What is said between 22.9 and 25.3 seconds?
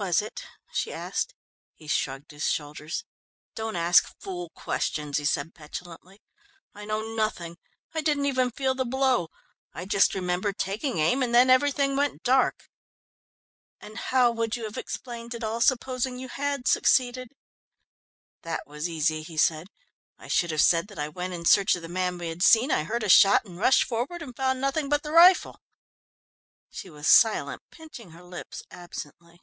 a shot and rushed forward and found nothing but the